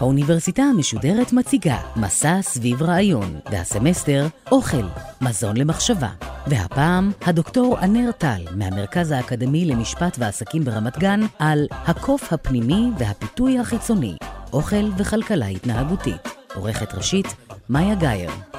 [0.00, 4.86] האוניברסיטה המשודרת מציגה מסע סביב רעיון, והסמסטר אוכל,
[5.20, 6.08] מזון למחשבה.
[6.46, 14.16] והפעם הדוקטור ענר טל מהמרכז האקדמי למשפט ועסקים ברמת גן על הקוף הפנימי והפיתוי החיצוני,
[14.52, 16.28] אוכל וכלכלה התנהגותית.
[16.54, 17.26] עורכת ראשית,
[17.68, 18.51] מאיה גאייר.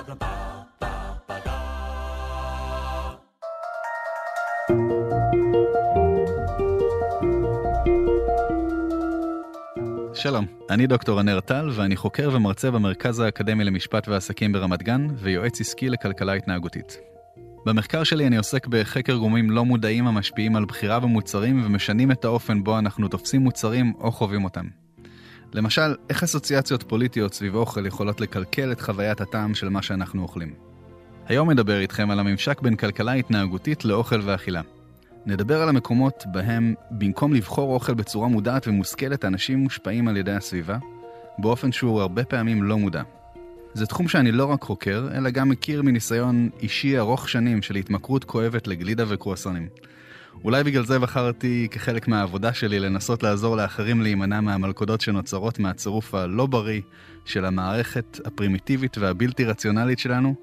[10.74, 15.90] אני דוקטור ענר טל ואני חוקר ומרצה במרכז האקדמי למשפט ועסקים ברמת גן ויועץ עסקי
[15.90, 16.98] לכלכלה התנהגותית.
[17.66, 22.64] במחקר שלי אני עוסק בחקר גורמים לא מודעים המשפיעים על בחירה במוצרים ומשנים את האופן
[22.64, 24.66] בו אנחנו תופסים מוצרים או חווים אותם.
[25.54, 30.54] למשל, איך אסוציאציות פוליטיות סביב אוכל יכולות לקלקל את חוויית הטעם של מה שאנחנו אוכלים.
[31.28, 34.62] היום נדבר איתכם על הממשק בין כלכלה התנהגותית לאוכל ואכילה.
[35.26, 40.78] נדבר על המקומות בהם במקום לבחור אוכל בצורה מודעת ומושכלת, אנשים מושפעים על ידי הסביבה,
[41.38, 43.04] באופן שהוא הרבה פעמים לא מודע.
[43.74, 48.24] זה תחום שאני לא רק חוקר, אלא גם מכיר מניסיון אישי ארוך שנים של התמכרות
[48.24, 49.68] כואבת לגלידה וקרואסונים.
[50.44, 56.46] אולי בגלל זה בחרתי כחלק מהעבודה שלי לנסות לעזור לאחרים להימנע מהמלכודות שנוצרות מהצירוף הלא
[56.46, 56.82] בריא
[57.26, 60.36] של המערכת הפרימיטיבית והבלתי רציונלית שלנו,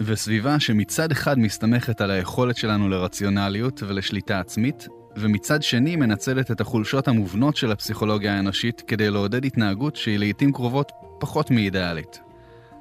[0.00, 7.08] וסביבה שמצד אחד מסתמכת על היכולת שלנו לרציונליות ולשליטה עצמית, ומצד שני מנצלת את החולשות
[7.08, 12.20] המובנות של הפסיכולוגיה האנושית כדי לעודד התנהגות שהיא לעיתים קרובות פחות מאידיאלית.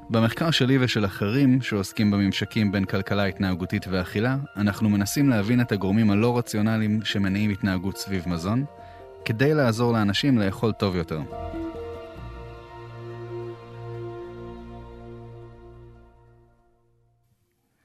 [0.09, 6.11] במחקר שלי ושל אחרים שעוסקים בממשקים בין כלכלה התנהגותית ואכילה, אנחנו מנסים להבין את הגורמים
[6.11, 8.65] הלא רציונליים שמניעים התנהגות סביב מזון,
[9.25, 11.21] כדי לעזור לאנשים לאכול טוב יותר.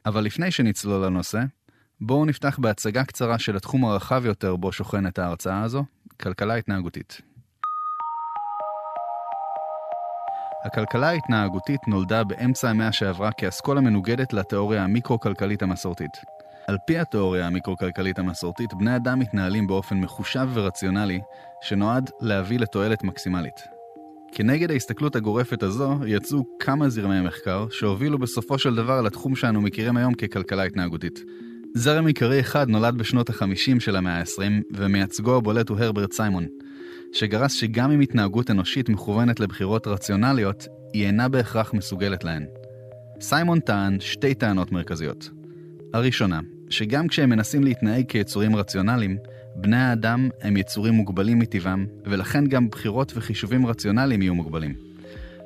[0.06, 1.40] אבל לפני שנצלול לנושא,
[2.00, 5.84] בואו נפתח בהצגה קצרה של התחום הרחב יותר בו שוכנת ההרצאה הזו,
[6.20, 7.20] כלכלה התנהגותית.
[10.64, 16.12] הכלכלה ההתנהגותית נולדה באמצע המאה שעברה כאסכולה מנוגדת לתיאוריה המיקרו-כלכלית המסורתית.
[16.68, 21.20] על פי התיאוריה המיקרו-כלכלית המסורתית, בני אדם מתנהלים באופן מחושב ורציונלי,
[21.60, 23.71] שנועד להביא לתועלת מקסימלית.
[24.34, 29.96] כנגד ההסתכלות הגורפת הזו, יצאו כמה זרמי מחקר שהובילו בסופו של דבר לתחום שאנו מכירים
[29.96, 31.24] היום ככלכלה התנהגותית.
[31.74, 34.42] זרם עיקרי אחד נולד בשנות ה-50 של המאה ה-20,
[34.74, 36.46] ומייצגו הבולט הוא הרברט סיימון,
[37.12, 42.44] שגרס שגם אם התנהגות אנושית מכוונת לבחירות רציונליות, היא אינה בהכרח מסוגלת להן.
[43.20, 45.30] סיימון טען שתי טענות מרכזיות.
[45.94, 46.40] הראשונה,
[46.70, 49.16] שגם כשהם מנסים להתנהג כיצורים רציונליים,
[49.56, 54.74] בני האדם הם יצורים מוגבלים מטבעם, ולכן גם בחירות וחישובים רציונליים יהיו מוגבלים.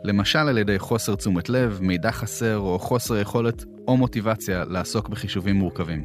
[0.05, 5.57] למשל על ידי חוסר תשומת לב, מידע חסר או חוסר יכולת או מוטיבציה לעסוק בחישובים
[5.57, 6.05] מורכבים.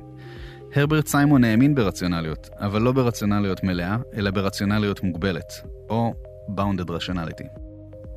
[0.76, 5.54] הרברט סיימון האמין ברציונליות, אבל לא ברציונליות מלאה, אלא ברציונליות מוגבלת,
[5.90, 6.14] או
[6.58, 7.48] Bounded Rationality.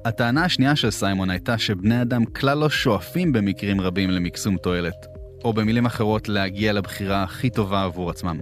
[0.05, 5.07] הטענה השנייה של סיימון הייתה שבני אדם כלל לא שואפים במקרים רבים למקסום תועלת,
[5.45, 8.39] או במילים אחרות להגיע לבחירה הכי טובה עבור עצמם.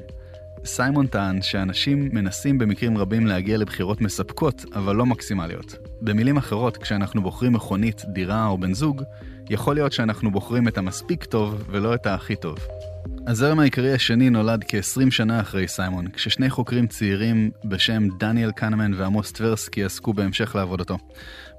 [0.65, 5.77] סיימון טען שאנשים מנסים במקרים רבים להגיע לבחירות מספקות, אבל לא מקסימליות.
[6.01, 9.03] במילים אחרות, כשאנחנו בוחרים מכונית, דירה או בן זוג,
[9.51, 12.59] יכול להיות שאנחנו בוחרים את המספיק טוב ולא את הכי טוב.
[13.27, 19.33] הזרם העיקרי השני נולד כ-20 שנה אחרי סיימון, כששני חוקרים צעירים בשם דניאל קנמן ועמוס
[19.33, 20.99] טברסקי עסקו בהמשך לעבודתו.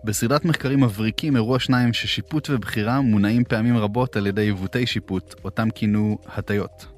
[0.03, 5.69] בסדרת מחקרים מבריקים הראו השניים ששיפוט ובחירה מונעים פעמים רבות על ידי עיוותי שיפוט, אותם
[5.69, 6.92] כינו הטיות.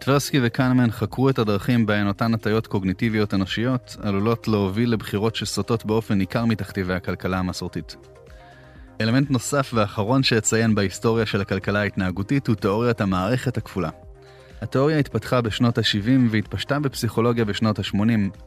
[0.00, 6.14] טברסקי וקנמן חקרו את הדרכים בהן אותן הטיות קוגניטיביות אנושיות עלולות להוביל לבחירות שסוטות באופן
[6.14, 7.96] ניכר מתכתיבי הכלכלה המסורתית.
[9.00, 13.90] אלמנט נוסף ואחרון שאציין בהיסטוריה של הכלכלה ההתנהגותית הוא תיאוריית המערכת הכפולה.
[14.62, 17.98] התיאוריה התפתחה בשנות ה-70 והתפשטה בפסיכולוגיה בשנות ה-80,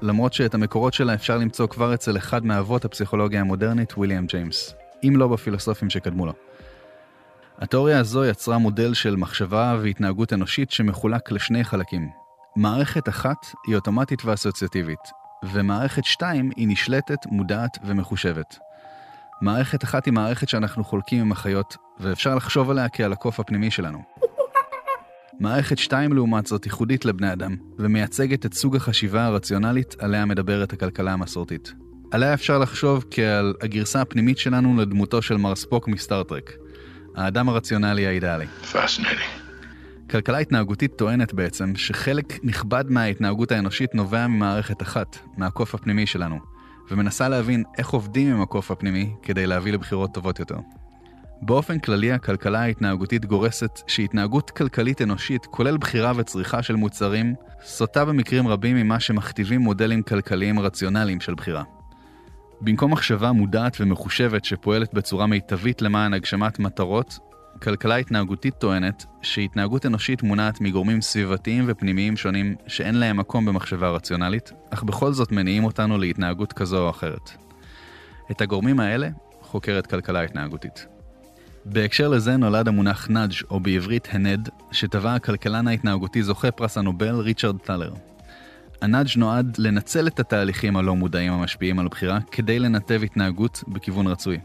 [0.01, 4.73] למרות שאת המקורות שלה אפשר למצוא כבר אצל אחד מאבות הפסיכולוגיה המודרנית, ויליאם ג'יימס,
[5.03, 6.33] אם לא בפילוסופים שקדמו לו.
[7.61, 12.09] התיאוריה הזו יצרה מודל של מחשבה והתנהגות אנושית שמחולק לשני חלקים.
[12.55, 14.99] מערכת אחת היא אוטומטית ואסוציאטיבית,
[15.53, 18.57] ומערכת שתיים היא נשלטת, מודעת ומחושבת.
[19.41, 23.99] מערכת אחת היא מערכת שאנחנו חולקים עם החיות, ואפשר לחשוב עליה כעל הקוף הפנימי שלנו.
[25.39, 31.13] מערכת שתיים לעומת זאת ייחודית לבני אדם, ומייצגת את סוג החשיבה הרציונלית עליה מדברת הכלכלה
[31.13, 31.73] המסורתית.
[32.11, 36.51] עליה אפשר לחשוב כעל הגרסה הפנימית שלנו לדמותו של מר ספוק מסטארטרק,
[37.15, 38.45] האדם הרציונלי האידיאלי.
[40.09, 46.39] כלכלה התנהגותית טוענת בעצם שחלק נכבד מההתנהגות האנושית נובע ממערכת אחת, מהקוף הפנימי שלנו,
[46.91, 50.57] ומנסה להבין איך עובדים עם הקוף הפנימי כדי להביא לבחירות טובות יותר.
[51.41, 58.47] באופן כללי הכלכלה ההתנהגותית גורסת שהתנהגות כלכלית אנושית, כולל בחירה וצריכה של מוצרים, סוטה במקרים
[58.47, 61.63] רבים ממה שמכתיבים מודלים כלכליים רציונליים של בחירה.
[62.61, 67.19] במקום מחשבה מודעת ומחושבת שפועלת בצורה מיטבית למען הגשמת מטרות,
[67.61, 74.51] כלכלה התנהגותית טוענת שהתנהגות אנושית מונעת מגורמים סביבתיים ופנימיים שונים שאין להם מקום במחשבה רציונלית,
[74.69, 77.31] אך בכל זאת מניעים אותנו להתנהגות כזו או אחרת.
[78.31, 79.09] את הגורמים האלה
[79.41, 80.85] חוקרת כלכלה התנהגותית.
[81.65, 87.57] בהקשר לזה נולד המונח nudge או בעברית הנד, שטבע הכלכלן ההתנהגותי זוכה פרס הנובל ריצ'רד
[87.57, 87.93] טלר.
[88.81, 94.07] ה nudge נועד לנצל את התהליכים הלא מודעים המשפיעים על בחירה כדי לנתב התנהגות בכיוון
[94.07, 94.39] רצוי.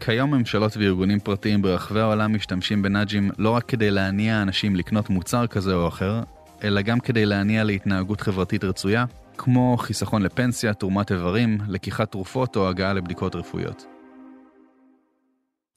[0.00, 4.76] כיום ממשלות וארגונים פרטיים ברחבי העולם משתמשים ב nudge ים לא רק כדי להניע אנשים
[4.76, 6.22] לקנות מוצר כזה או אחר,
[6.64, 9.04] אלא גם כדי להניע להתנהגות חברתית רצויה,
[9.38, 13.86] כמו חיסכון לפנסיה, תרומת איברים, לקיחת תרופות או הגעה לבדיקות רפואיות.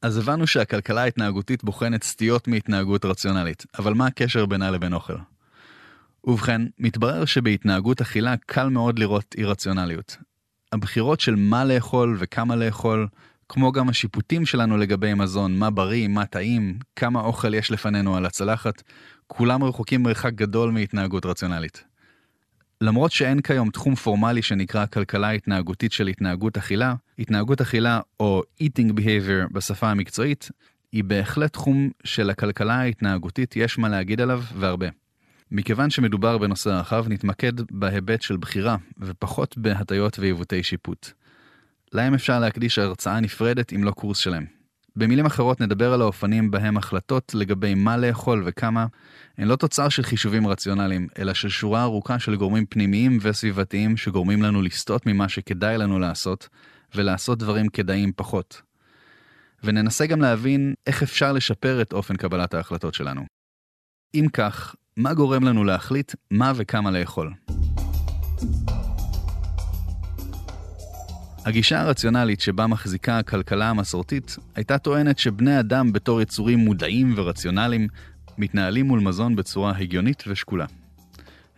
[0.01, 5.15] אז הבנו שהכלכלה ההתנהגותית בוחנת סטיות מהתנהגות רציונלית, אבל מה הקשר בינה לבין אוכל?
[6.23, 10.17] ובכן, מתברר שבהתנהגות אכילה קל מאוד לראות אי רציונליות.
[10.71, 13.07] הבחירות של מה לאכול וכמה לאכול,
[13.49, 18.25] כמו גם השיפוטים שלנו לגבי מזון, מה בריא, מה טעים, כמה אוכל יש לפנינו על
[18.25, 18.83] הצלחת,
[19.27, 21.83] כולם רחוקים מרחק גדול מהתנהגות רציונלית.
[22.81, 28.91] למרות שאין כיום תחום פורמלי שנקרא כלכלה התנהגותית של התנהגות אכילה, התנהגות אכילה או eating
[28.99, 30.49] behavior בשפה המקצועית,
[30.91, 35.00] היא בהחלט תחום שלכלכלה ההתנהגותית יש מה להגיד עליו והרבה.
[35.51, 41.11] מכיוון שמדובר בנושא רחב, נתמקד בהיבט של בחירה ופחות בהטיות ועיוותי שיפוט.
[41.93, 44.45] להם אפשר להקדיש הרצאה נפרדת אם לא קורס שלם.
[44.95, 48.85] במילים אחרות נדבר על האופנים בהם החלטות לגבי מה לאכול וכמה
[49.37, 54.41] הן לא תוצר של חישובים רציונליים, אלא של שורה ארוכה של גורמים פנימיים וסביבתיים שגורמים
[54.41, 56.49] לנו לסטות ממה שכדאי לנו לעשות,
[56.95, 58.61] ולעשות דברים כדאיים פחות.
[59.63, 63.25] וננסה גם להבין איך אפשר לשפר את אופן קבלת ההחלטות שלנו.
[64.13, 67.33] אם כך, מה גורם לנו להחליט מה וכמה לאכול?
[71.45, 77.87] הגישה הרציונלית שבה מחזיקה הכלכלה המסורתית הייתה טוענת שבני אדם בתור יצורים מודעים ורציונליים
[78.37, 80.65] מתנהלים מול מזון בצורה הגיונית ושקולה.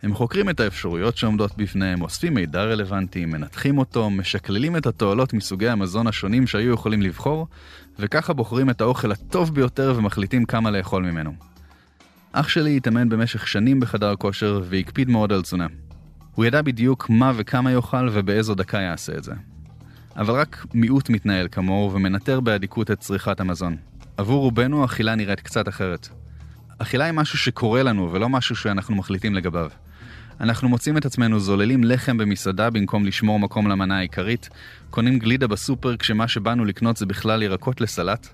[0.02, 5.68] הם חוקרים את האפשרויות שעומדות בפניהם, אוספים מידע רלוונטי, מנתחים אותו, משקללים את התועלות מסוגי
[5.68, 7.46] המזון השונים שהיו יכולים לבחור,
[7.98, 11.53] וככה בוחרים את האוכל הטוב ביותר ומחליטים כמה לאכול ממנו.
[12.36, 15.66] אח שלי התאמן במשך שנים בחדר כושר והקפיד מאוד על תזונה.
[16.34, 19.32] הוא ידע בדיוק מה וכמה יאכל ובאיזו דקה יעשה את זה.
[20.16, 23.76] אבל רק מיעוט מתנהל כמוהו ומנטר באדיקות את צריכת המזון.
[24.16, 26.08] עבור רובנו אכילה נראית קצת אחרת.
[26.78, 29.70] אכילה היא משהו שקורה לנו ולא משהו שאנחנו מחליטים לגביו.
[30.40, 34.48] אנחנו מוצאים את עצמנו זוללים לחם במסעדה במקום לשמור מקום למנה העיקרית,
[34.90, 38.28] קונים גלידה בסופר כשמה שבאנו לקנות זה בכלל ירקות לסלט,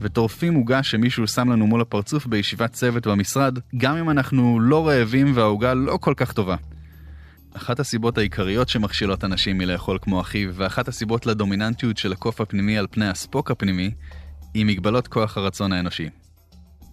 [0.00, 5.32] וטורפים עוגה שמישהו שם לנו מול הפרצוף בישיבת צוות במשרד, גם אם אנחנו לא רעבים
[5.36, 6.56] והעוגה לא כל כך טובה.
[7.54, 12.86] אחת הסיבות העיקריות שמכשילות אנשים מלאכול כמו אחיו, ואחת הסיבות לדומיננטיות של הקוף הפנימי על
[12.90, 13.90] פני הספוק הפנימי,
[14.54, 16.08] היא מגבלות כוח הרצון האנושי.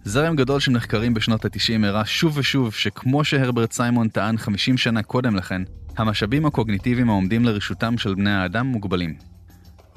[0.04, 5.02] זרם גדול של מחקרים בשנות ה-90 הראה שוב ושוב שכמו שהרברט סיימון טען 50 שנה
[5.02, 5.62] קודם לכן,
[5.96, 9.14] המשאבים הקוגניטיביים העומדים לרשותם של בני האדם מוגבלים.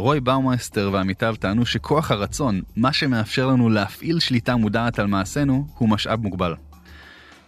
[0.02, 5.90] רוי באומאסטר ועמיתיו טענו שכוח הרצון, מה שמאפשר לנו להפעיל שליטה מודעת על מעשינו, הוא
[5.90, 6.56] משאב מוגבל.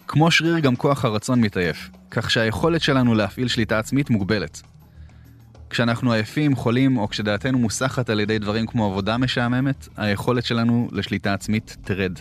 [0.07, 4.61] כמו שריר גם כוח הרצון מתעייף, כך שהיכולת שלנו להפעיל שליטה עצמית מוגבלת.
[5.69, 11.33] כשאנחנו עייפים, חולים, או כשדעתנו מוסחת על ידי דברים כמו עבודה משעממת, היכולת שלנו לשליטה
[11.33, 12.19] עצמית תרד.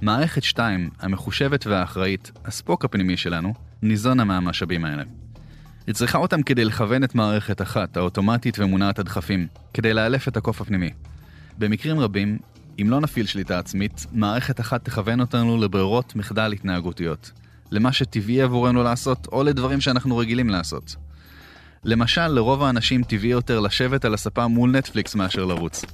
[0.00, 5.23] מערכת 2, המחושבת והאחראית, הספוק הפנימי שלנו, ניזונה מהמשאבים האלה.
[5.86, 10.60] היא צריכה אותם כדי לכוון את מערכת אחת, האוטומטית ומונעת הדחפים, כדי לאלף את הקוף
[10.60, 10.90] הפנימי.
[11.58, 12.38] במקרים רבים,
[12.82, 17.30] אם לא נפעיל שליטה עצמית, מערכת אחת תכוון אותנו לברירות מחדל התנהגותיות.
[17.70, 20.96] למה שטבעי עבורנו לעשות, או לדברים שאנחנו רגילים לעשות.
[21.84, 25.84] למשל, לרוב האנשים טבעי יותר לשבת על הספה מול נטפליקס מאשר לרוץ.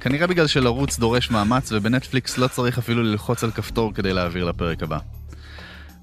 [0.00, 4.82] כנראה בגלל שלרוץ דורש מאמץ, ובנטפליקס לא צריך אפילו ללחוץ על כפתור כדי להעביר לפרק
[4.82, 5.19] הבא.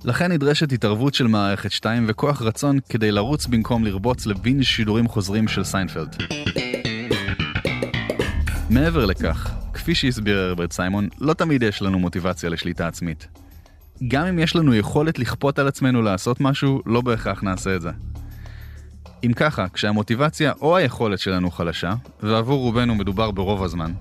[0.04, 5.48] לכן נדרשת התערבות של מערכת 2 וכוח רצון כדי לרוץ במקום לרבוץ לבינג' שידורים חוזרים
[5.48, 6.16] של סיינפלד.
[8.70, 13.27] מעבר לכך, כפי שהסביר הרברט סיימון, לא תמיד יש לנו מוטיבציה לשליטה עצמית.
[14.08, 17.92] גם אם יש לנו יכולת לכפות על עצמנו לעשות משהו, לא בהכרח נעשה את זה.
[19.24, 23.92] אם ככה, כשהמוטיבציה או היכולת שלנו חלשה, ועבור רובנו מדובר ברוב הזמן,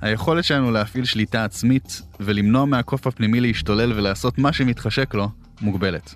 [0.00, 5.28] היכולת שלנו להפעיל שליטה עצמית ולמנוע מהקוף הפנימי להשתולל ולעשות מה שמתחשק לו,
[5.60, 6.14] מוגבלת.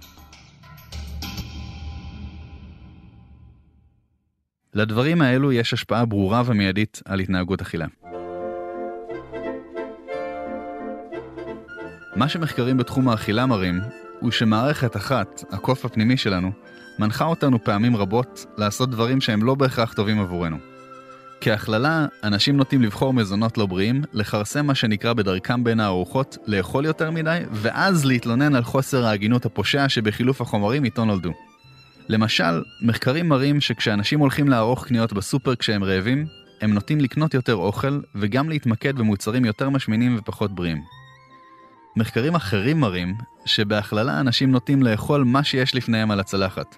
[4.75, 7.87] לדברים האלו יש השפעה ברורה ומיידית על התנהגות אכילה.
[12.17, 13.81] מה שמחקרים בתחום האכילה מראים,
[14.21, 16.53] הוא שמערכת אחת, הקוף הפנימי שלנו,
[16.99, 20.70] מנחה אותנו פעמים רבות לעשות דברים שהם לא בהכרח טובים עבורנו.
[21.41, 27.11] כהכללה, אנשים נוטים לבחור מזונות לא בריאים, לכרסם מה שנקרא בדרכם בין הארוחות, לאכול יותר
[27.11, 31.33] מדי, ואז להתלונן על חוסר ההגינות הפושע שבחילוף החומרים איתו נולדו.
[32.09, 36.27] למשל, מחקרים מראים שכשאנשים הולכים לערוך קניות בסופר כשהם רעבים,
[36.61, 40.83] הם נוטים לקנות יותר אוכל וגם להתמקד במוצרים יותר משמינים ופחות בריאים.
[41.97, 46.77] מחקרים אחרים מראים שבהכללה אנשים נוטים לאכול מה שיש לפניהם על הצלחת.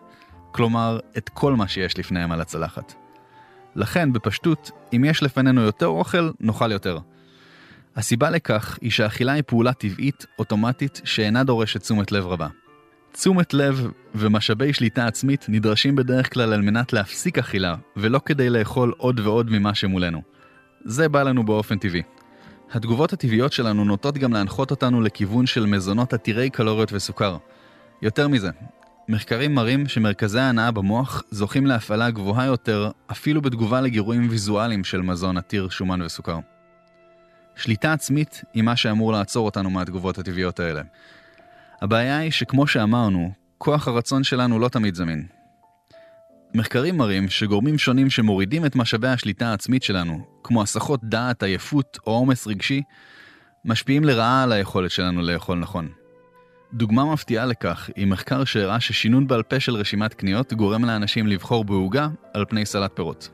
[0.50, 2.94] כלומר, את כל מה שיש לפניהם על הצלחת.
[3.76, 6.98] לכן, בפשטות, אם יש לפנינו יותר אוכל, נאכל יותר.
[7.96, 12.48] הסיבה לכך היא שאכילה היא פעולה טבעית, אוטומטית, שאינה דורשת תשומת לב רבה.
[13.12, 18.92] תשומת לב ומשאבי שליטה עצמית נדרשים בדרך כלל על מנת להפסיק אכילה, ולא כדי לאכול
[18.96, 20.22] עוד ועוד ממה שמולנו.
[20.84, 22.02] זה בא לנו באופן טבעי.
[22.72, 27.36] התגובות הטבעיות שלנו נוטות גם להנחות אותנו לכיוון של מזונות עתירי קלוריות וסוכר.
[28.02, 28.50] יותר מזה,
[29.08, 35.36] מחקרים מראים שמרכזי ההנאה במוח זוכים להפעלה גבוהה יותר אפילו בתגובה לגירויים ויזואליים של מזון
[35.36, 36.38] עתיר שומן וסוכר.
[37.56, 40.82] שליטה עצמית היא מה שאמור לעצור אותנו מהתגובות הטבעיות האלה.
[41.82, 45.26] הבעיה היא שכמו שאמרנו, כוח הרצון שלנו לא תמיד זמין.
[46.54, 52.12] מחקרים מראים שגורמים שונים שמורידים את משאבי השליטה העצמית שלנו, כמו הסחות דעת, עייפות או
[52.12, 52.82] עומס רגשי,
[53.64, 55.88] משפיעים לרעה על היכולת שלנו לאכול נכון.
[56.74, 61.64] דוגמה מפתיעה לכך היא מחקר שהראה ששינון בעל פה של רשימת קניות גורם לאנשים לבחור
[61.64, 63.30] בעוגה על פני סלט פירות.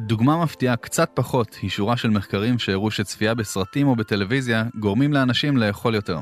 [0.00, 5.56] דוגמה מפתיעה קצת פחות היא שורה של מחקרים שהראו שצפייה בסרטים או בטלוויזיה גורמים לאנשים
[5.56, 6.18] לאכול יותר.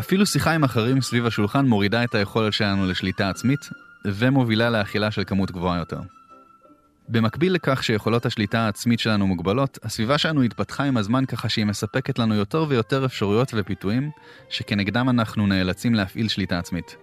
[0.00, 3.70] אפילו שיחה עם אחרים סביב השולחן מורידה את היכולת שלנו לשליטה עצמית,
[4.04, 6.00] ומובילה לאכילה של כמות גבוהה יותר.
[7.08, 12.18] במקביל לכך שיכולות השליטה העצמית שלנו מוגבלות, הסביבה שלנו התפתחה עם הזמן ככה שהיא מספקת
[12.18, 14.10] לנו יותר ויותר אפשרויות ופיתויים,
[14.48, 16.96] שכנגדם אנחנו נאלצים להפעיל שליטה עצמית.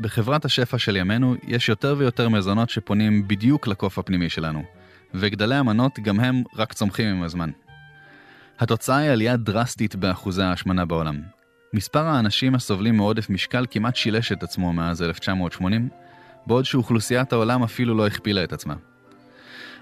[0.00, 4.62] בחברת השפע של ימינו יש יותר ויותר מזונות שפונים בדיוק לקוף הפנימי שלנו,
[5.14, 7.50] וגדלי המנות גם הם רק צומחים עם הזמן.
[8.58, 11.20] התוצאה היא עלייה דרסטית באחוזי ההשמנה בעולם.
[11.74, 15.88] מספר האנשים הסובלים מעודף משקל כמעט שילש את עצמו מאז 1980,
[16.46, 18.74] בעוד שאוכלוסיית העולם אפילו לא הכפילה את עצמה.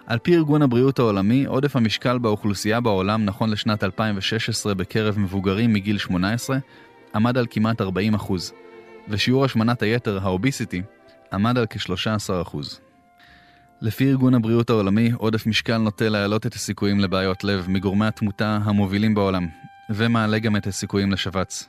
[0.07, 5.99] על פי ארגון הבריאות העולמי, עודף המשקל באוכלוסייה בעולם נכון לשנת 2016 בקרב מבוגרים מגיל
[5.99, 6.59] 18
[7.14, 8.14] עמד על כמעט 40
[9.09, 10.83] ושיעור השמנת היתר, האוביסיטי,
[11.33, 12.33] עמד על כ-13
[13.83, 19.14] לפי ארגון הבריאות העולמי, עודף משקל נוטה להעלות את הסיכויים לבעיות לב מגורמי התמותה המובילים
[19.14, 19.49] בעולם,
[19.90, 21.69] ומעלה גם את הסיכויים לשבץ.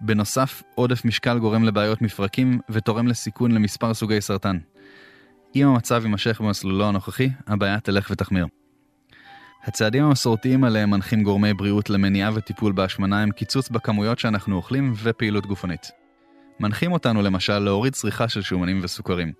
[0.00, 4.58] בנוסף, עודף משקל גורם לבעיות מפרקים ותורם לסיכון למספר סוגי סרטן.
[5.56, 8.46] אם המצב יימשך במסלולו הנוכחי, הבעיה תלך ותחמיר.
[9.64, 15.46] הצעדים המסורתיים עליהם מנחים גורמי בריאות למניעה וטיפול בהשמנה הם קיצוץ בכמויות שאנחנו אוכלים ופעילות
[15.46, 15.90] גופנית.
[16.60, 19.32] מנחים אותנו למשל להוריד צריכה של שומנים וסוכרים.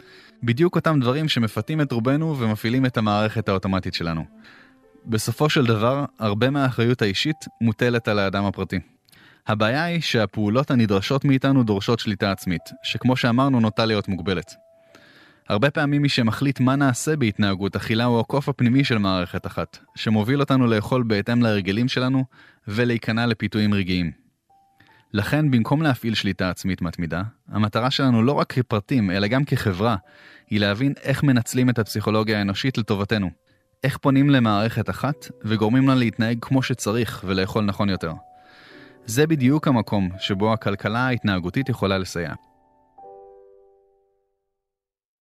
[0.42, 4.25] בדיוק אותם דברים שמפתים את רובנו ומפעילים את המערכת האוטומטית שלנו.
[5.06, 8.78] בסופו של דבר, הרבה מהאחריות האישית מוטלת על האדם הפרטי.
[9.46, 14.65] הבעיה היא שהפעולות הנדרשות מאיתנו דורשות שליטה עצמית, שכמו שאמרנו נוטה להיות מוגבלת.
[15.49, 20.41] הרבה פעמים מי שמחליט מה נעשה בהתנהגות אכילה הוא הקוף הפנימי של מערכת אחת, שמוביל
[20.41, 22.25] אותנו לאכול בהתאם להרגלים שלנו
[22.69, 24.11] ולהיכנע לפיתויים רגעיים.
[25.12, 29.97] לכן, במקום להפעיל שליטה עצמית מתמידה, המטרה שלנו לא רק כפרטים, אלא גם כחברה,
[30.50, 33.31] היא להבין איך מנצלים את הפסיכולוגיה האנושית לטובתנו.
[33.85, 38.12] איך פונים למערכת אחת וגורמים לה להתנהג כמו שצריך ולאכול נכון יותר.
[39.07, 42.35] זה בדיוק המקום שבו הכלכלה ההתנהגותית יכולה לסייע.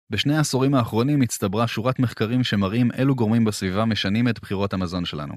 [0.10, 5.34] בשני העשורים האחרונים הצטברה שורת מחקרים שמראים אילו גורמים בסביבה משנים את בחירות המזון שלנו.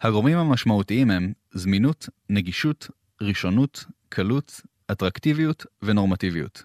[0.00, 2.88] הגורמים המשמעותיים הם זמינות, נגישות,
[3.22, 4.60] ראשונות, קלות,
[4.92, 6.64] אטרקטיביות ונורמטיביות.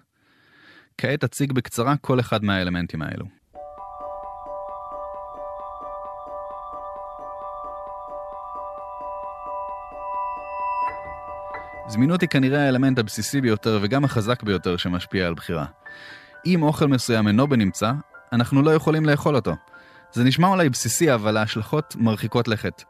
[0.98, 3.26] כעת אציג בקצרה כל אחד מהאלמנטים האלו.
[11.88, 15.66] זמינות היא כנראה האלמנט הבסיסי ביותר וגם החזק ביותר שמשפיע על בחירה.
[16.46, 17.92] אם אוכל מסוים אינו בנמצא,
[18.32, 19.52] אנחנו לא יכולים לאכול אותו.
[20.12, 22.82] זה נשמע אולי בסיסי, אבל ההשלכות מרחיקות לכת.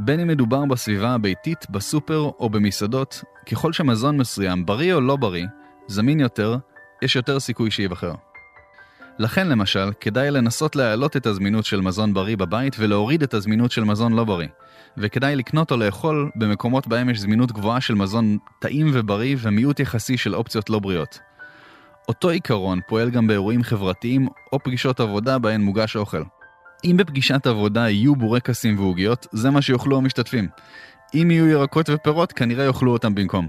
[0.00, 5.46] בין אם מדובר בסביבה הביתית, בסופר או במסעדות, ככל שמזון מסוים, בריא או לא בריא,
[5.86, 6.56] זמין יותר,
[7.02, 8.12] יש יותר סיכוי שייבחר.
[9.18, 13.84] לכן למשל, כדאי לנסות להעלות את הזמינות של מזון בריא בבית ולהוריד את הזמינות של
[13.84, 14.48] מזון לא בריא.
[14.96, 20.16] וכדאי לקנות או לאכול במקומות בהם יש זמינות גבוהה של מזון טעים ובריא ומיעוט יחסי
[20.16, 21.18] של אופציות לא בריאות.
[22.08, 26.22] אותו עיקרון פועל גם באירועים חברתיים או פגישות עבודה בהן מוגש אוכל.
[26.84, 30.48] אם בפגישת עבודה יהיו בורקסים ועוגיות, זה מה שיאכלו המשתתפים.
[31.14, 33.46] אם יהיו ירקות ופירות, כנראה יאכלו אותם במקום.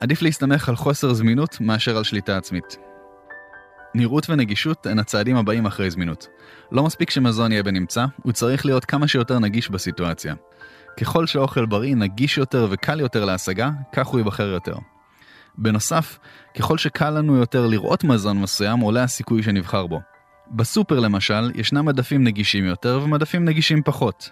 [0.00, 2.76] עדיף להסתמך על חוסר זמינות מאשר על שליטה עצמית.
[3.94, 6.28] נראות ונגישות הן הצעדים הבאים אחרי זמינות.
[6.72, 10.34] לא מספיק שמזון יהיה בנמצא, הוא צריך להיות כמה שיותר נגיש בסיטואציה.
[11.00, 14.74] ככל שאוכל בריא נגיש יותר וקל יותר להשגה, כך הוא ייבחר יותר.
[15.58, 16.18] בנוסף,
[16.58, 20.00] ככל שקל לנו יותר לראות מזון מסוים, עולה הסיכוי שנבחר בו.
[20.50, 24.30] בסופר למשל, ישנם מדפים נגישים יותר ומדפים נגישים פחות.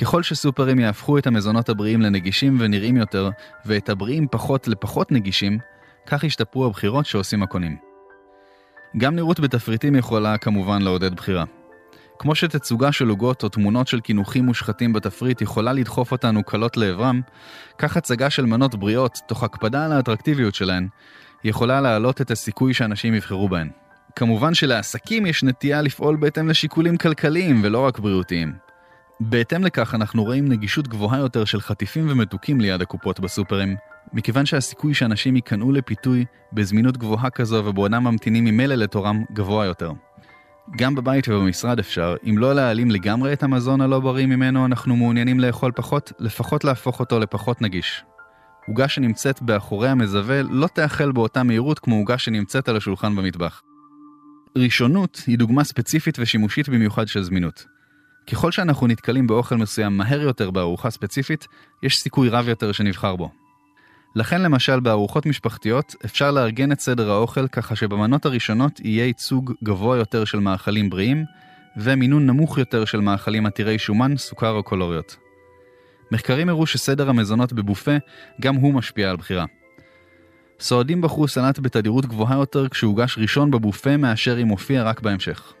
[0.00, 3.30] ככל שסופרים יהפכו את המזונות הבריאים לנגישים ונראים יותר,
[3.66, 5.58] ואת הבריאים פחות לפחות נגישים,
[6.06, 7.76] כך ישתפרו הבחירות שעושים הקונים.
[8.96, 11.44] גם נראות בתפריטים יכולה כמובן לעודד בחירה.
[12.18, 17.20] כמו שתצוגה של עוגות או תמונות של קינוחים מושחתים בתפריט יכולה לדחוף אותנו קלות לעברם,
[17.78, 20.88] כך הצגה של מנות בריאות, תוך הקפדה על האטרקטיביות שלהן,
[21.44, 23.70] יכולה להעלות את הסיכוי שאנשים יבחרו בהן.
[24.16, 28.52] כמובן שלעסקים יש נטייה לפעול בהתאם לשיקולים כלכליים ולא רק בריאותיים.
[29.20, 33.76] בהתאם לכך אנחנו רואים נגישות גבוהה יותר של חטיפים ומתוקים ליד הקופות בסופרים,
[34.12, 39.92] מכיוון שהסיכוי שאנשים ייכנעו לפיתוי בזמינות גבוהה כזו ובעודם ממתינים ממילא לתורם גבוה יותר.
[40.76, 45.40] גם בבית ובמשרד אפשר, אם לא להעלים לגמרי את המזון הלא בריא ממנו אנחנו מעוניינים
[45.40, 48.04] לאכול פחות, לפחות להפוך אותו לפחות נגיש.
[48.66, 53.62] עוגה שנמצאת באחורי המזווה לא תאכל באותה מהירות כמו עוגה שנמצאת על השולחן במטבח.
[54.58, 57.66] ראשונות היא דוגמה ספציפית ושימושית במיוחד של זמינות.
[58.30, 61.46] ככל שאנחנו נתקלים באוכל מסוים מהר יותר בארוחה ספציפית,
[61.82, 63.30] יש סיכוי רב יותר שנבחר בו.
[64.16, 69.96] לכן למשל בארוחות משפחתיות אפשר לארגן את סדר האוכל ככה שבמנות הראשונות יהיה ייצוג גבוה
[69.96, 71.24] יותר של מאכלים בריאים,
[71.76, 75.16] ומינון נמוך יותר של מאכלים עתירי שומן, סוכר או קולוריות.
[76.10, 77.96] מחקרים הראו שסדר המזונות בבופה
[78.40, 79.44] גם הוא משפיע על בחירה.
[80.60, 85.52] סועדים בחרו סלט בתדירות גבוהה יותר כשהוגש ראשון בבופה מאשר אם הופיע רק בהמשך.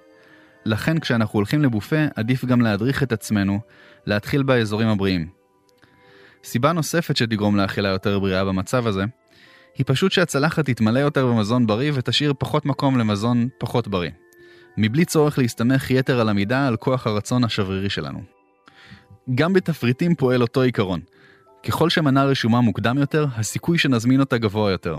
[0.64, 3.60] לכן כשאנחנו הולכים לבופה עדיף גם להדריך את עצמנו
[4.06, 5.43] להתחיל באזורים הבריאים.
[6.44, 9.04] סיבה נוספת שתגרום לאכילה יותר בריאה במצב הזה,
[9.78, 14.10] היא פשוט שהצלחת תתמלא יותר במזון בריא ותשאיר פחות מקום למזון פחות בריא.
[14.76, 18.22] מבלי צורך להסתמך יתר על המידה על כוח הרצון השברירי שלנו.
[19.34, 21.00] גם בתפריטים פועל אותו עיקרון.
[21.66, 24.98] ככל שמנה רשומה מוקדם יותר, הסיכוי שנזמין אותה גבוה יותר.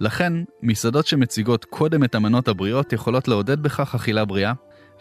[0.00, 4.52] לכן, מסעדות שמציגות קודם את המנות הבריאות יכולות לעודד בכך אכילה בריאה,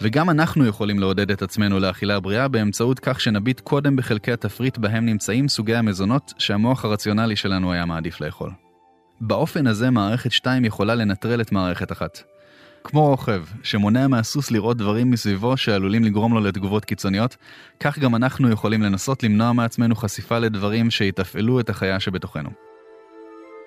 [0.02, 5.06] וגם אנחנו יכולים לעודד את עצמנו לאכילה בריאה באמצעות כך שנביט קודם בחלקי התפריט בהם
[5.06, 8.52] נמצאים סוגי המזונות שהמוח הרציונלי שלנו היה מעדיף לאכול.
[9.22, 12.24] באופן הזה מערכת 2 יכולה לנטרל את מערכת 1.
[12.84, 17.38] כמו רוכב, שמונע מהסוס לראות דברים מסביבו שעלולים לגרום לו לתגובות קיצוניות,
[17.80, 22.50] כך גם אנחנו יכולים לנסות למנוע מעצמנו חשיפה לדברים שיתפעלו את החיה שבתוכנו.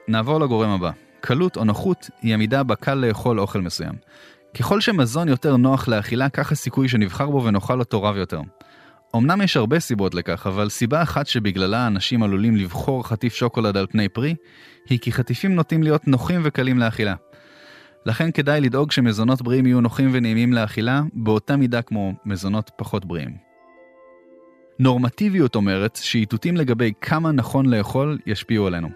[0.09, 0.91] נעבור לגורם הבא.
[1.21, 3.95] קלות או נוחות היא עמידה בה קל לאכול אוכל מסוים.
[4.59, 8.41] ככל שמזון יותר נוח לאכילה, כך הסיכוי שנבחר בו ונאכל אותו רב יותר.
[9.17, 13.87] אמנם יש הרבה סיבות לכך, אבל סיבה אחת שבגללה אנשים עלולים לבחור חטיף שוקולד על
[13.87, 14.35] פני פרי,
[14.89, 17.15] היא כי חטיפים נוטים להיות נוחים וקלים לאכילה.
[18.07, 23.37] לכן כדאי לדאוג שמזונות בריאים יהיו נוחים ונעימים לאכילה, באותה מידה כמו מזונות פחות בריאים.
[24.79, 28.89] נורמטיביות אומרת שאיתותים לגבי כמה נכון לאכול ישפיעו עלינו.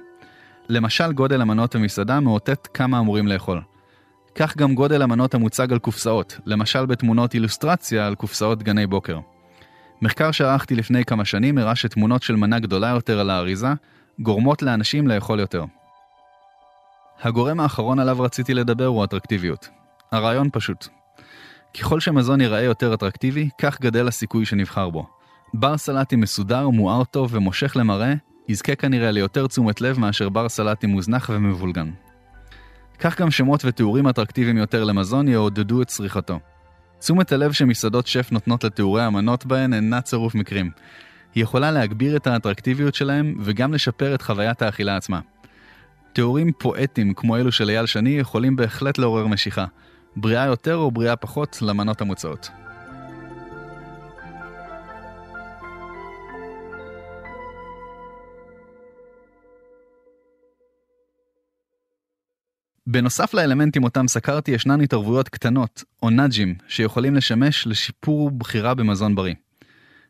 [0.69, 3.61] למשל גודל המנות במסעדה מאותת כמה אמורים לאכול.
[4.35, 9.19] כך גם גודל המנות המוצג על קופסאות, למשל בתמונות אילוסטרציה על קופסאות גני בוקר.
[10.03, 13.69] מחקר שערכתי לפני כמה שנים הראה שתמונות של מנה גדולה יותר על האריזה
[14.21, 15.65] גורמות לאנשים לאכול יותר.
[17.23, 19.69] הגורם האחרון עליו רציתי לדבר הוא אטרקטיביות.
[20.13, 20.89] הרעיון פשוט.
[21.81, 25.07] ככל שמזון ייראה יותר אטרקטיבי, כך גדל הסיכוי שנבחר בו.
[25.55, 28.15] בר סלטי מסודר, מואר טוב ומושך למראה,
[28.49, 31.91] יזכה כנראה ליותר תשומת לב מאשר בר סלטי מוזנח ומבולגן.
[33.01, 36.41] כך גם שמות ותיאורים אטרקטיביים יותר למזון יעודדו את צריכתו.
[36.99, 40.71] תשומת הלב שמסעדות שף נותנות לתיאורי המנות בהן אינה צירוף מקרים.
[41.35, 45.21] היא יכולה להגביר את האטרקטיביות שלהם וגם לשפר את חוויית האכילה עצמה.
[46.13, 49.65] תיאורים פואטיים כמו אלו של אייל שני יכולים בהחלט לעורר משיכה,
[50.17, 52.60] בריאה יותר או בריאה פחות למנות המוצעות.
[62.93, 69.35] בנוסף לאלמנטים אותם סקרתי, ישנן התערבויות קטנות, או נאג'ים, שיכולים לשמש לשיפור בחירה במזון בריא.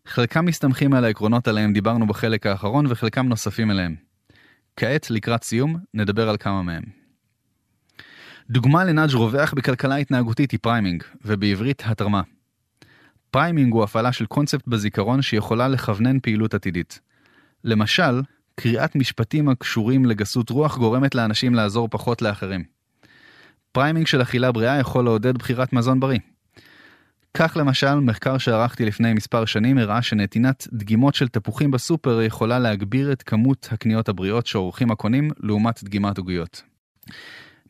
[0.06, 3.94] חלקם מסתמכים על העקרונות עליהם דיברנו בחלק האחרון, וחלקם נוספים אליהם.
[4.76, 6.82] כעת, לקראת סיום, נדבר על כמה מהם.
[8.50, 12.22] דוגמה ל nudge רווח בכלכלה התנהגותית היא priming, ובעברית הטרמה.
[13.30, 17.00] priming הוא הפעלה של קונספט בזיכרון שיכולה לכוונן פעילות עתידית.
[17.64, 18.20] למשל,
[18.62, 22.64] קריאת משפטים הקשורים לגסות רוח גורמת לאנשים לעזור פחות לאחרים.
[23.72, 26.18] priming של אכילה בריאה יכול לעודד בחירת מזון בריא.
[27.34, 33.12] כך למשל, מחקר שערכתי לפני מספר שנים הראה שנתינת דגימות של תפוחים בסופר יכולה להגביר
[33.12, 36.62] את כמות הקניות הבריאות שעורכים הקונים לעומת דגימת עוגיות.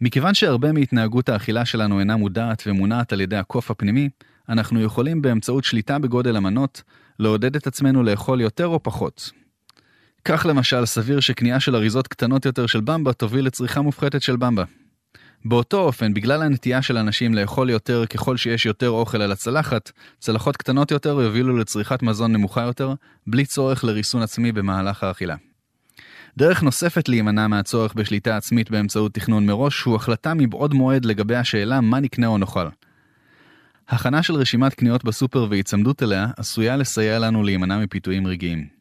[0.00, 4.09] מכיוון שהרבה מהתנהגות האכילה שלנו אינה מודעת ומונעת על ידי הקוף הפנימי,
[4.48, 6.83] אנחנו יכולים באמצעות שליטה בגודל המנות,
[7.18, 9.31] לעודד את עצמנו לאכול יותר או פחות.
[10.24, 14.64] כך למשל, סביר שקנייה של אריזות קטנות יותר של במבה תוביל לצריכה מופחתת של במבה.
[15.44, 20.56] באותו אופן, בגלל הנטייה של אנשים לאכול יותר ככל שיש יותר אוכל על הצלחת, צלחות
[20.56, 22.94] קטנות יותר יובילו לצריכת מזון נמוכה יותר,
[23.26, 25.37] בלי צורך לריסון עצמי במהלך האכילה.
[26.37, 31.80] דרך נוספת להימנע מהצורך בשליטה עצמית באמצעות תכנון מראש, הוא החלטה מבעוד מועד לגבי השאלה
[31.80, 32.66] מה נקנה או נאכל.
[33.88, 38.79] הכנה של רשימת קניות בסופר והיצמדות אליה עשויה לסייע לנו להימנע מפיתויים רגעיים.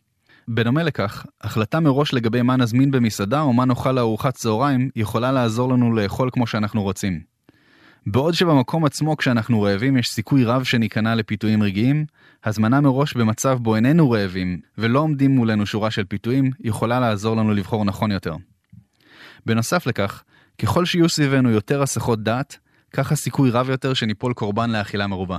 [0.52, 5.74] בדומה לכך, החלטה מראש לגבי מה נזמין במסעדה או מה נאכל לארוחת צהריים יכולה לעזור
[5.74, 7.22] לנו לאכול כמו שאנחנו רוצים.
[8.08, 12.06] בעוד שבמקום עצמו כשאנחנו רעבים יש סיכוי רב שניכנע לפיתויים רגעיים,
[12.44, 17.54] הזמנה מראש במצב בו איננו רעבים ולא עומדים מולנו שורה של פיתויים יכולה לעזור לנו
[17.54, 18.36] לבחור נכון יותר.
[19.46, 20.24] בנוסף לכך,
[20.62, 22.58] ככל שיהיו סביבנו יותר הסחות דעת,
[22.94, 25.38] כך הסיכוי רב יותר שניפול קורבן לאכילה מרובה.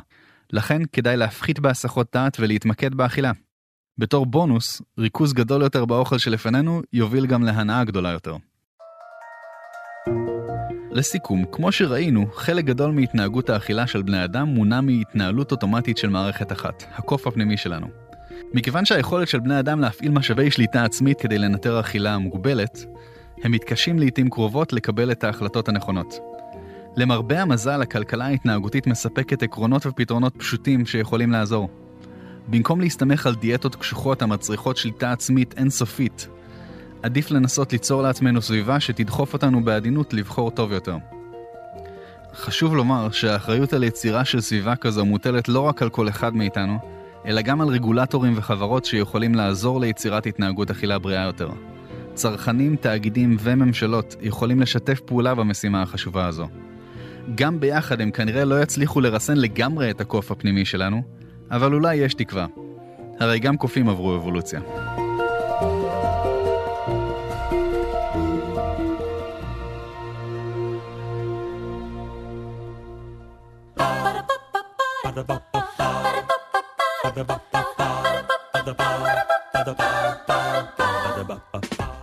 [0.52, 3.32] לכן כדאי להפחית בהסחות דעת ולהתמקד באכילה.
[3.98, 8.36] בתור בונוס, ריכוז גדול יותר באוכל שלפנינו יוביל גם להנאה גדולה יותר.
[10.90, 16.52] לסיכום, כמו שראינו, חלק גדול מהתנהגות האכילה של בני אדם מונע מהתנהלות אוטומטית של מערכת
[16.52, 17.86] אחת, הקוף הפנימי שלנו.
[18.54, 22.84] מכיוון שהיכולת של בני אדם להפעיל משאבי שליטה עצמית כדי לנטר אכילה מוגבלת,
[23.42, 26.18] הם מתקשים לעיתים קרובות לקבל את ההחלטות הנכונות.
[26.96, 31.68] למרבה המזל, הכלכלה ההתנהגותית מספקת עקרונות ופתרונות פשוטים שיכולים לעזור.
[32.50, 36.28] במקום להסתמך על דיאטות קשוחות המצריכות שליטה עצמית אינסופית,
[37.02, 40.96] עדיף לנסות ליצור לעצמנו סביבה שתדחוף אותנו בעדינות לבחור טוב יותר.
[42.34, 46.78] חשוב לומר שהאחריות על יצירה של סביבה כזו מוטלת לא רק על כל אחד מאיתנו,
[47.26, 51.48] אלא גם על רגולטורים וחברות שיכולים לעזור ליצירת התנהגות אכילה בריאה יותר.
[52.14, 56.48] צרכנים, תאגידים וממשלות יכולים לשתף פעולה במשימה החשובה הזו.
[57.34, 61.02] גם ביחד הם כנראה לא יצליחו לרסן לגמרי את הקוף הפנימי שלנו,
[61.50, 62.46] אבל אולי יש תקווה.
[63.20, 64.60] הרי גם קופים עברו אבולוציה.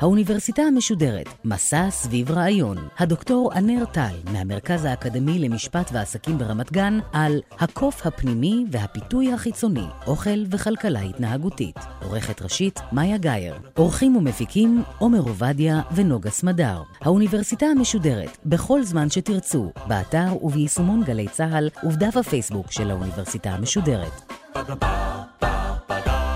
[0.07, 2.77] האוניברסיטה המשודרת, מסע סביב רעיון.
[2.97, 10.43] הדוקטור ענר טל, מהמרכז האקדמי למשפט ועסקים ברמת גן, על הקוף הפנימי והפיתוי החיצוני, אוכל
[10.51, 11.75] וכלכלה התנהגותית.
[12.03, 13.55] עורכת ראשית, מאיה גאייר.
[13.75, 16.81] עורכים ומפיקים, עומר עובדיה ונוגה סמדר.
[17.01, 24.33] האוניברסיטה המשודרת, בכל זמן שתרצו, באתר וביישומון גלי צה"ל ובדף הפייסבוק של האוניברסיטה המשודרת.
[24.55, 26.26] Ba-da-ba-ba-ba-da.